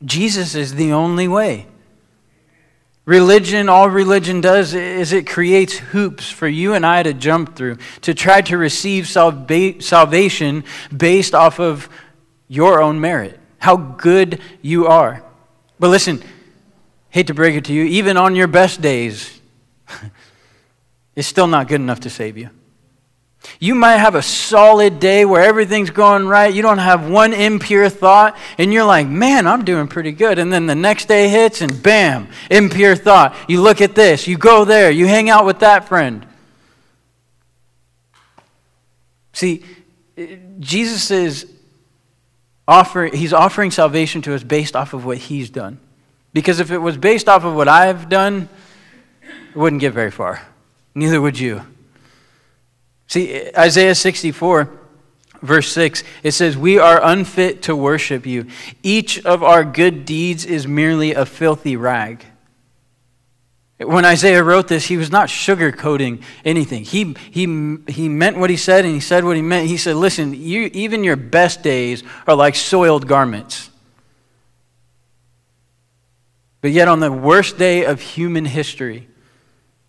[0.04, 1.68] Jesus is the only way.
[3.10, 7.80] Religion, all religion does is it creates hoops for you and I to jump through,
[8.02, 10.64] to try to receive salva- salvation
[10.96, 11.90] based off of
[12.48, 15.24] your own merit, how good you are.
[15.80, 16.22] But listen,
[17.10, 19.42] hate to break it to you, even on your best days,
[21.16, 22.52] it's still not good enough to save you.
[23.60, 26.54] You might have a solid day where everything's going right.
[26.54, 30.40] You don't have one impure thought, and you're like, man, I'm doing pretty good.
[30.40, 33.36] And then the next day hits, and bam, impure thought.
[33.48, 36.26] You look at this, you go there, you hang out with that friend.
[39.34, 39.64] See,
[40.60, 41.50] Jesus is
[42.68, 45.80] offering, he's offering salvation to us based off of what he's done.
[46.34, 48.50] Because if it was based off of what I've done,
[49.22, 50.46] it wouldn't get very far.
[50.94, 51.64] Neither would you.
[53.10, 54.70] See, Isaiah 64,
[55.42, 58.46] verse 6, it says, We are unfit to worship you.
[58.84, 62.24] Each of our good deeds is merely a filthy rag.
[63.80, 66.84] When Isaiah wrote this, he was not sugarcoating anything.
[66.84, 69.68] He, he, he meant what he said and he said what he meant.
[69.68, 73.72] He said, Listen, you, even your best days are like soiled garments.
[76.62, 79.09] But yet, on the worst day of human history,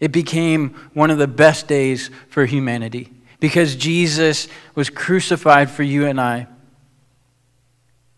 [0.00, 6.06] it became one of the best days for humanity because Jesus was crucified for you
[6.06, 6.46] and I.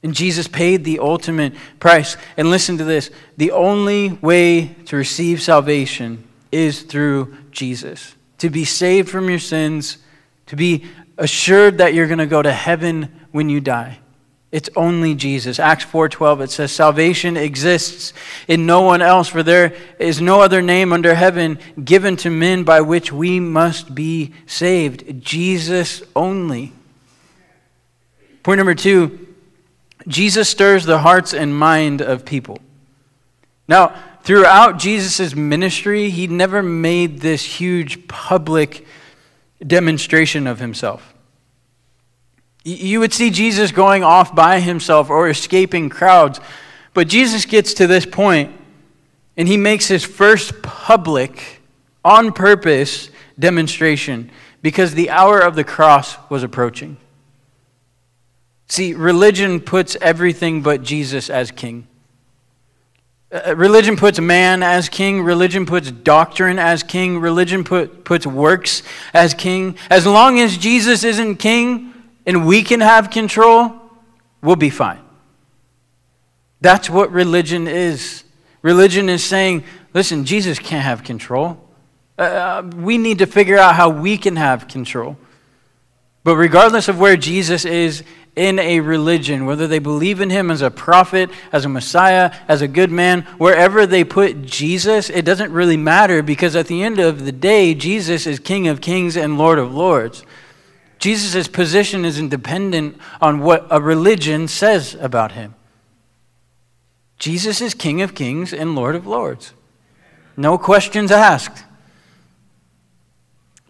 [0.02, 2.16] And Jesus paid the ultimate price.
[2.36, 8.14] And listen to this the only way to receive salvation is through Jesus.
[8.38, 9.98] To be saved from your sins,
[10.46, 10.84] to be
[11.18, 13.98] assured that you're going to go to heaven when you die.
[14.52, 15.58] It's only Jesus.
[15.58, 18.12] Acts 4:12 it says salvation exists
[18.46, 22.62] in no one else for there is no other name under heaven given to men
[22.62, 25.22] by which we must be saved.
[25.22, 26.72] Jesus only.
[28.42, 29.26] Point number 2,
[30.06, 32.58] Jesus stirs the hearts and mind of people.
[33.68, 38.84] Now, throughout Jesus' ministry, he never made this huge public
[39.64, 41.11] demonstration of himself.
[42.64, 46.40] You would see Jesus going off by himself or escaping crowds.
[46.94, 48.54] But Jesus gets to this point
[49.36, 51.60] and he makes his first public,
[52.04, 56.96] on purpose demonstration because the hour of the cross was approaching.
[58.68, 61.86] See, religion puts everything but Jesus as king.
[63.30, 65.22] Uh, religion puts man as king.
[65.22, 67.18] Religion puts doctrine as king.
[67.18, 68.82] Religion put, puts works
[69.14, 69.76] as king.
[69.90, 71.91] As long as Jesus isn't king
[72.26, 73.72] and we can have control,
[74.42, 75.00] we'll be fine.
[76.60, 78.24] That's what religion is.
[78.62, 81.58] Religion is saying, listen, Jesus can't have control.
[82.18, 85.16] Uh, uh, we need to figure out how we can have control.
[86.24, 88.04] But regardless of where Jesus is
[88.36, 92.62] in a religion, whether they believe in him as a prophet, as a Messiah, as
[92.62, 96.98] a good man, wherever they put Jesus, it doesn't really matter because at the end
[97.00, 100.24] of the day, Jesus is King of kings and Lord of lords.
[101.02, 105.56] Jesus' position isn't dependent on what a religion says about him.
[107.18, 109.52] Jesus is King of kings and Lord of lords.
[110.36, 111.64] No questions asked.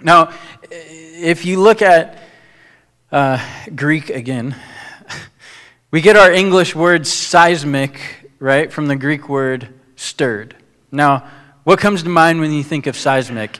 [0.03, 0.35] Now,
[0.71, 2.19] if you look at
[3.11, 3.43] uh,
[3.75, 4.55] Greek again,
[5.91, 10.55] we get our English word seismic, right, from the Greek word stirred.
[10.91, 11.27] Now,
[11.65, 13.59] what comes to mind when you think of seismic?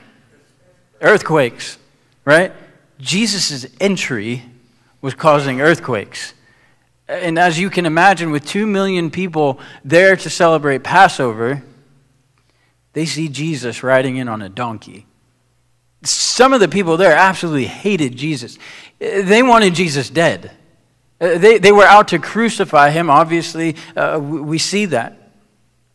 [1.01, 1.79] Earthquakes,
[2.23, 2.53] right?
[3.03, 4.43] Jesus' entry
[5.01, 6.33] was causing earthquakes.
[7.07, 11.63] And as you can imagine, with two million people there to celebrate Passover,
[12.93, 15.05] they see Jesus riding in on a donkey
[16.05, 18.57] some of the people there absolutely hated Jesus.
[18.99, 20.51] They wanted Jesus dead.
[21.19, 23.75] Uh, they, they were out to crucify him, obviously.
[23.95, 25.31] Uh, we see that.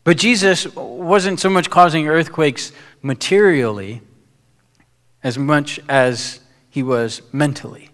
[0.03, 4.01] But Jesus wasn't so much causing earthquakes materially
[5.23, 6.39] as much as
[6.69, 7.89] he was mentally.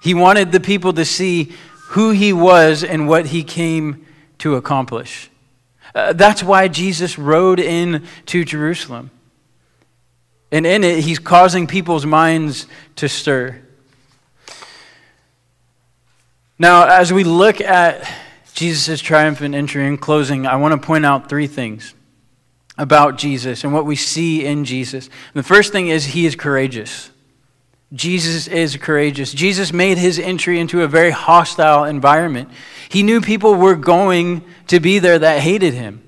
[0.00, 1.52] He wanted the people to see
[1.88, 4.06] who he was and what he came
[4.38, 5.30] to accomplish.
[5.94, 9.10] Uh, that's why Jesus rode in to Jerusalem.
[10.52, 12.66] And in it, he's causing people's minds
[12.96, 13.60] to stir.
[16.58, 18.08] Now, as we look at
[18.54, 21.94] Jesus' triumphant entry in closing, I want to point out three things
[22.78, 25.06] about Jesus and what we see in Jesus.
[25.06, 27.10] And the first thing is he is courageous.
[27.92, 29.32] Jesus is courageous.
[29.32, 32.50] Jesus made his entry into a very hostile environment.
[32.88, 36.02] He knew people were going to be there that hated him.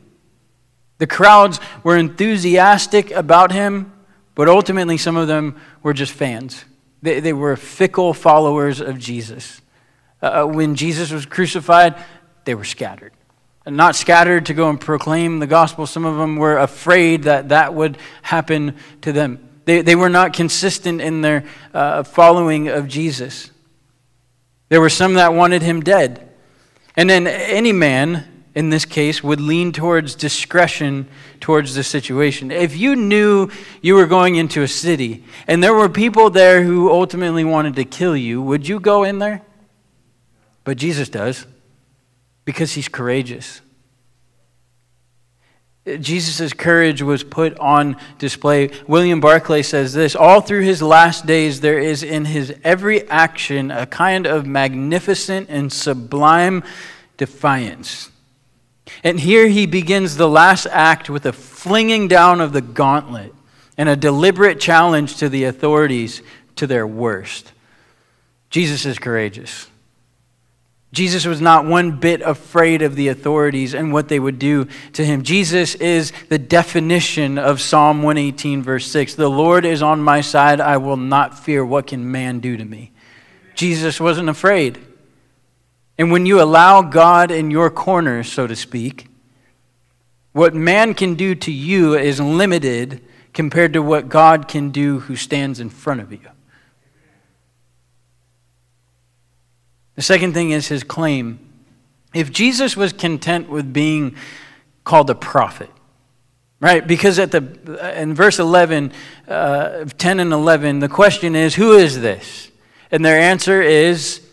[0.98, 3.92] The crowds were enthusiastic about him,
[4.34, 6.64] but ultimately, some of them were just fans.
[7.02, 9.62] They, they were fickle followers of Jesus.
[10.22, 11.94] Uh, uh, when Jesus was crucified,
[12.44, 13.12] they were scattered.
[13.70, 15.86] Not scattered to go and proclaim the gospel.
[15.86, 19.48] Some of them were afraid that that would happen to them.
[19.64, 23.50] They, they were not consistent in their uh, following of Jesus.
[24.68, 26.28] There were some that wanted him dead.
[26.96, 31.08] And then any man in this case, would lean towards discretion
[31.38, 32.50] towards the situation.
[32.50, 33.48] If you knew
[33.80, 37.84] you were going into a city and there were people there who ultimately wanted to
[37.84, 39.42] kill you, would you go in there?
[40.64, 41.46] But Jesus does
[42.50, 43.60] because he's courageous.
[46.00, 48.70] Jesus' courage was put on display.
[48.86, 53.70] William Barclay says this All through his last days, there is in his every action
[53.70, 56.62] a kind of magnificent and sublime
[57.16, 58.10] defiance
[59.02, 63.34] and here he begins the last act with a flinging down of the gauntlet
[63.78, 66.22] and a deliberate challenge to the authorities
[66.56, 67.52] to their worst.
[68.50, 69.68] Jesus is courageous.
[70.92, 75.04] Jesus was not one bit afraid of the authorities and what they would do to
[75.04, 75.22] him.
[75.22, 79.14] Jesus is the definition of Psalm 118, verse 6.
[79.14, 80.60] The Lord is on my side.
[80.60, 81.64] I will not fear.
[81.64, 82.90] What can man do to me?
[83.54, 84.84] Jesus wasn't afraid.
[85.96, 89.06] And when you allow God in your corner, so to speak,
[90.32, 93.00] what man can do to you is limited
[93.32, 96.20] compared to what God can do who stands in front of you.
[100.00, 101.38] The second thing is his claim.
[102.14, 104.16] If Jesus was content with being
[104.82, 105.68] called a prophet,
[106.58, 106.86] right?
[106.86, 108.94] Because at the in verse 11,
[109.28, 112.50] uh, 10 and 11, the question is, who is this?
[112.90, 114.26] And their answer is,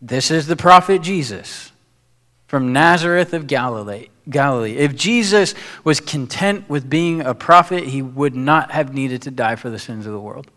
[0.00, 1.72] this is the prophet Jesus
[2.46, 4.10] from Nazareth of Galilee.
[4.30, 4.76] Galilee.
[4.76, 9.56] If Jesus was content with being a prophet, he would not have needed to die
[9.56, 10.52] for the sins of the world.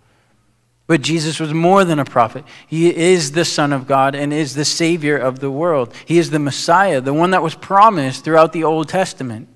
[0.91, 2.43] But Jesus was more than a prophet.
[2.67, 5.93] He is the Son of God and is the Savior of the world.
[6.05, 9.47] He is the Messiah, the one that was promised throughout the Old Testament.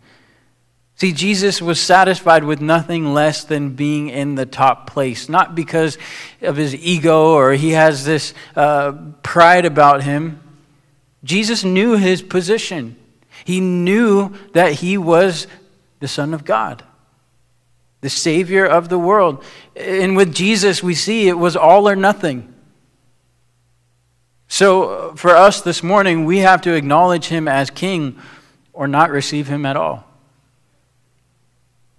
[0.95, 5.97] See, Jesus was satisfied with nothing less than being in the top place, not because
[6.41, 10.39] of his ego or he has this uh, pride about him.
[11.25, 12.95] Jesus knew his position.
[13.43, 15.47] He knew that he was
[15.99, 16.85] the Son of God,
[18.05, 19.43] the Savior of the world.
[19.75, 22.53] And with Jesus, we see it was all or nothing.
[24.47, 28.21] So uh, for us this morning, we have to acknowledge him as King
[28.73, 30.05] or not receive him at all.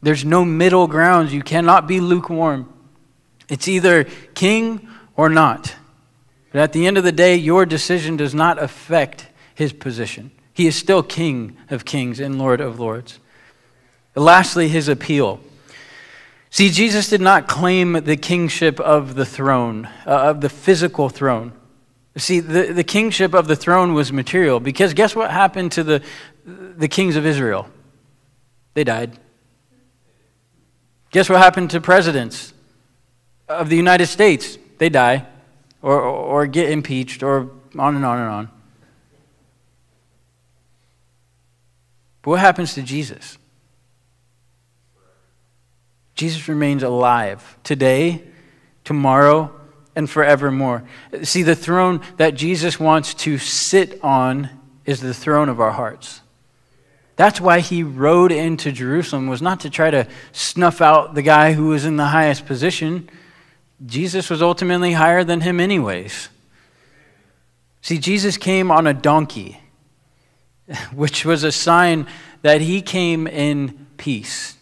[0.00, 1.32] There's no middle ground.
[1.32, 2.72] You cannot be lukewarm.
[3.48, 4.04] It's either
[4.34, 5.74] king or not.
[6.52, 9.26] But at the end of the day, your decision does not affect
[9.56, 10.30] his position.
[10.52, 13.18] He is still King of kings and Lord of lords.
[14.14, 15.40] Lastly, his appeal.
[16.56, 21.52] See, Jesus did not claim the kingship of the throne, uh, of the physical throne.
[22.16, 26.02] See, the, the kingship of the throne was material because guess what happened to the,
[26.46, 27.68] the kings of Israel?
[28.72, 29.18] They died.
[31.10, 32.54] Guess what happened to presidents
[33.50, 34.56] of the United States?
[34.78, 35.26] They die
[35.82, 38.50] or, or get impeached or on and on and on.
[42.22, 43.36] But what happens to Jesus?
[46.16, 48.22] Jesus remains alive today,
[48.84, 49.54] tomorrow,
[49.94, 50.82] and forevermore.
[51.22, 54.50] See, the throne that Jesus wants to sit on
[54.86, 56.22] is the throne of our hearts.
[57.16, 61.52] That's why he rode into Jerusalem was not to try to snuff out the guy
[61.52, 63.08] who was in the highest position.
[63.84, 66.28] Jesus was ultimately higher than him anyways.
[67.80, 69.60] See, Jesus came on a donkey,
[70.94, 72.06] which was a sign
[72.42, 74.55] that he came in peace.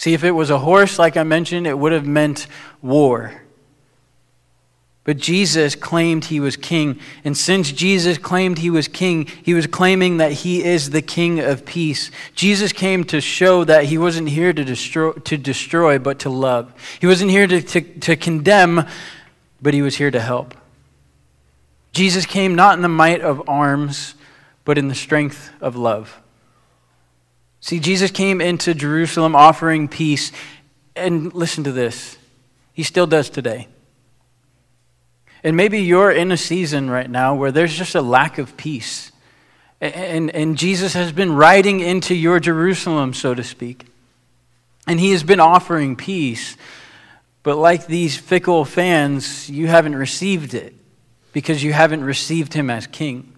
[0.00, 2.46] See, if it was a horse, like I mentioned, it would have meant
[2.80, 3.42] war.
[5.04, 6.98] But Jesus claimed he was king.
[7.22, 11.38] And since Jesus claimed he was king, he was claiming that he is the king
[11.38, 12.10] of peace.
[12.34, 16.72] Jesus came to show that he wasn't here to destroy, to destroy but to love.
[16.98, 18.86] He wasn't here to, to, to condemn,
[19.60, 20.54] but he was here to help.
[21.92, 24.14] Jesus came not in the might of arms,
[24.64, 26.19] but in the strength of love.
[27.60, 30.32] See, Jesus came into Jerusalem offering peace.
[30.96, 32.18] And listen to this,
[32.72, 33.68] he still does today.
[35.42, 39.10] And maybe you're in a season right now where there's just a lack of peace.
[39.80, 43.86] And, and Jesus has been riding into your Jerusalem, so to speak.
[44.86, 46.56] And he has been offering peace.
[47.42, 50.74] But like these fickle fans, you haven't received it
[51.32, 53.32] because you haven't received him as king.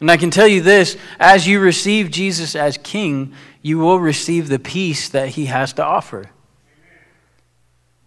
[0.00, 4.48] And I can tell you this as you receive Jesus as king, you will receive
[4.48, 6.30] the peace that he has to offer.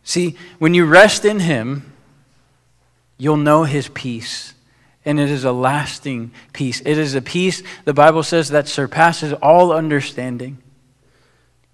[0.04, 1.93] See, when you rest in him,
[3.18, 4.54] you'll know his peace.
[5.04, 6.82] And it is a lasting peace.
[6.82, 10.58] It is a peace, the Bible says, that surpasses all understanding.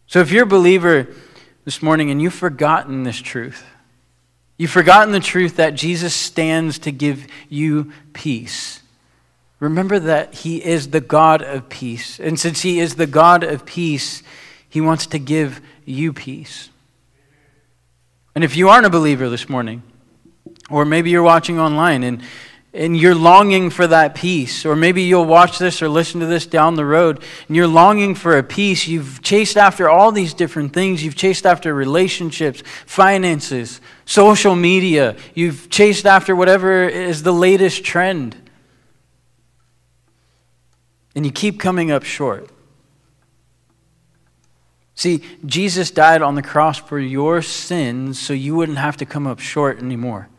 [0.08, 1.08] So if you're a believer
[1.66, 3.66] this morning and you've forgotten this truth,
[4.58, 8.82] you've forgotten the truth that Jesus stands to give you peace.
[9.60, 12.20] Remember that He is the God of peace.
[12.20, 14.24] And since He is the God of peace,
[14.70, 16.70] He wants to give you peace.
[18.36, 19.82] And if you aren't a believer this morning,
[20.70, 22.22] or maybe you're watching online and,
[22.74, 24.66] and you're longing for that peace.
[24.66, 28.16] Or maybe you'll watch this or listen to this down the road and you're longing
[28.16, 28.88] for a peace.
[28.88, 31.04] You've chased after all these different things.
[31.04, 35.16] You've chased after relationships, finances, social media.
[35.34, 38.36] You've chased after whatever is the latest trend.
[41.18, 42.48] And you keep coming up short.
[44.94, 49.26] See, Jesus died on the cross for your sins so you wouldn't have to come
[49.26, 50.30] up short anymore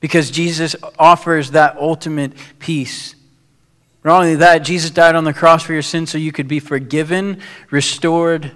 [0.00, 3.14] because Jesus offers that ultimate peace.
[4.02, 6.58] Not only that, Jesus died on the cross for your sins so you could be
[6.58, 8.50] forgiven, restored,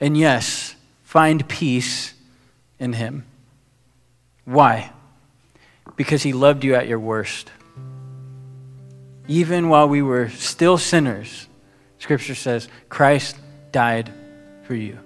[0.00, 2.14] and yes, find peace
[2.78, 3.26] in Him.
[4.46, 4.92] Why?
[5.94, 7.50] Because He loved you at your worst.
[9.32, 11.48] Even while we were still sinners,
[11.98, 13.34] Scripture says, Christ
[13.72, 14.12] died
[14.64, 14.98] for you.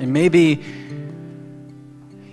[0.00, 0.60] And maybe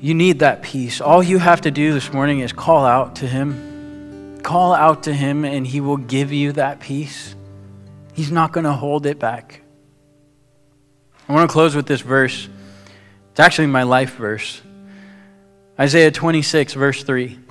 [0.02, 1.02] you need that peace.
[1.02, 4.40] All you have to do this morning is call out to Him.
[4.42, 7.36] Call out to Him, and He will give you that peace.
[8.14, 9.62] He's not going to hold it back.
[11.30, 12.50] I want to close with this verse.
[13.30, 14.64] It's actually my life verse
[15.80, 17.45] Isaiah 26, verse 3.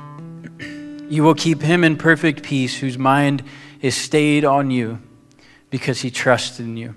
[1.08, 3.42] You will keep him in perfect peace whose mind
[3.80, 5.00] is stayed on you
[5.70, 6.94] because he trusts in you.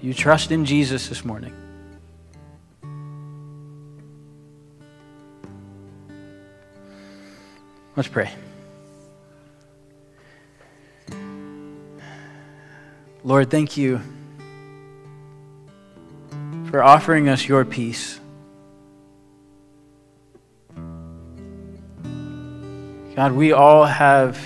[0.00, 1.54] Do you trust in Jesus this morning?
[7.94, 8.30] Let's pray.
[13.22, 14.00] Lord, thank you
[16.70, 18.18] for offering us your peace.
[23.14, 24.40] God, we all have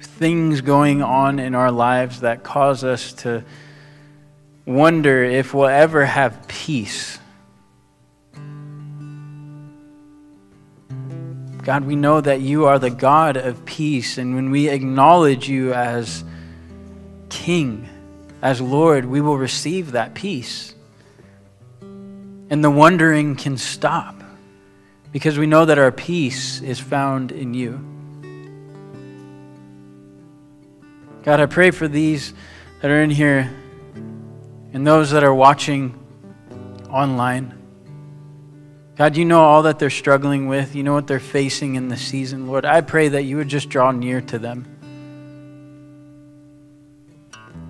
[0.00, 3.42] things going on in our lives that cause us to
[4.64, 7.18] wonder if we'll ever have peace.
[11.64, 15.74] God, we know that you are the God of peace, and when we acknowledge you
[15.74, 16.22] as
[17.28, 17.88] King,
[18.40, 20.76] as Lord, we will receive that peace.
[21.80, 24.14] And the wondering can stop
[25.10, 27.95] because we know that our peace is found in you.
[31.26, 32.32] God, I pray for these
[32.80, 33.52] that are in here
[34.72, 35.98] and those that are watching
[36.88, 37.52] online.
[38.94, 40.76] God, you know all that they're struggling with.
[40.76, 42.46] You know what they're facing in the season.
[42.46, 44.66] Lord, I pray that you would just draw near to them.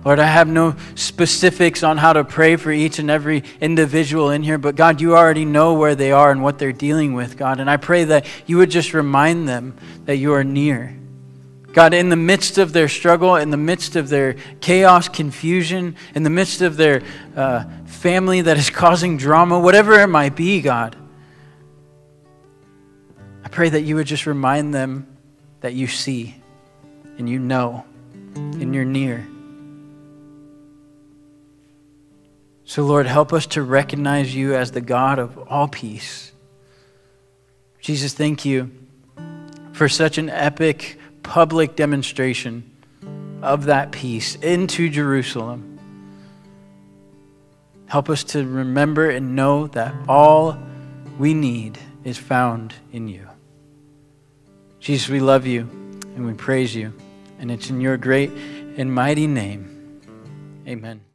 [0.05, 4.43] Lord, I have no specifics on how to pray for each and every individual in
[4.43, 7.59] here, but God, you already know where they are and what they're dealing with, God.
[7.59, 10.95] And I pray that you would just remind them that you are near.
[11.77, 16.23] God, in the midst of their struggle, in the midst of their chaos, confusion, in
[16.23, 17.03] the midst of their
[17.35, 20.95] uh, family that is causing drama, whatever it might be, God,
[23.43, 25.05] I pray that you would just remind them
[25.61, 26.41] that you see
[27.19, 27.85] and you know
[28.33, 29.27] and you're near.
[32.65, 36.31] So, Lord, help us to recognize you as the God of all peace.
[37.81, 38.71] Jesus, thank you
[39.73, 40.97] for such an epic
[41.27, 42.63] public demonstration
[43.41, 45.77] of that peace into Jerusalem.
[47.85, 50.57] Help us to remember and know that all
[51.19, 53.27] we need is found in you.
[54.79, 55.61] Jesus, we love you
[56.15, 56.93] and we praise you.
[57.39, 58.31] And it's in your great
[58.77, 60.01] and mighty name.
[60.65, 61.06] Amen.